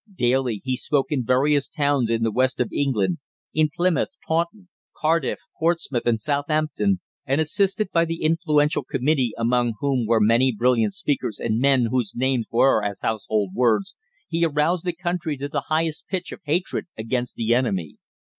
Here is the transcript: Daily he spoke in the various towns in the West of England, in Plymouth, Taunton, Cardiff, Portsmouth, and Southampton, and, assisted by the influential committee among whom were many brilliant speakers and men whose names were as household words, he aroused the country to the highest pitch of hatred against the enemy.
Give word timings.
Daily 0.15 0.63
he 0.65 0.75
spoke 0.75 1.11
in 1.11 1.19
the 1.19 1.25
various 1.27 1.69
towns 1.69 2.09
in 2.09 2.23
the 2.23 2.31
West 2.31 2.59
of 2.59 2.71
England, 2.73 3.19
in 3.53 3.69
Plymouth, 3.71 4.09
Taunton, 4.27 4.67
Cardiff, 4.97 5.41
Portsmouth, 5.59 6.07
and 6.07 6.19
Southampton, 6.19 7.01
and, 7.27 7.39
assisted 7.39 7.87
by 7.91 8.03
the 8.05 8.23
influential 8.23 8.83
committee 8.83 9.31
among 9.37 9.73
whom 9.79 10.07
were 10.07 10.19
many 10.19 10.51
brilliant 10.51 10.95
speakers 10.95 11.39
and 11.39 11.59
men 11.61 11.89
whose 11.91 12.15
names 12.15 12.47
were 12.51 12.83
as 12.83 13.01
household 13.01 13.53
words, 13.53 13.95
he 14.27 14.43
aroused 14.43 14.85
the 14.85 14.93
country 14.93 15.37
to 15.37 15.47
the 15.47 15.65
highest 15.67 16.07
pitch 16.07 16.31
of 16.31 16.41
hatred 16.45 16.87
against 16.97 17.35
the 17.35 17.53
enemy. 17.53 17.97